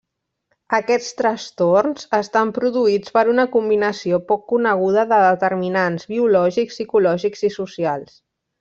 Aquests 0.77 1.09
trastorns 1.19 2.07
estan 2.19 2.53
produïts 2.55 3.13
per 3.19 3.23
una 3.35 3.45
combinació 3.57 4.21
poc 4.33 4.43
coneguda 4.55 5.05
de 5.15 5.21
determinants 5.27 6.11
biològics, 6.15 6.75
psicològics 6.81 7.49
i 7.51 7.55
socials. 7.61 8.21